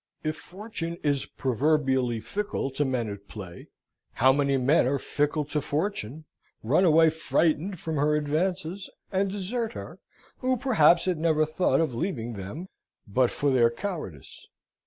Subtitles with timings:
[0.23, 3.67] If Fortune is proverbially fickle to men at play,
[4.13, 6.25] how many men are fickle to Fortune,
[6.63, 9.99] run away frightened from her advances; and desert her,
[10.39, 12.67] who, perhaps, had never thought of leaving them
[13.07, 14.47] but for their cowardice.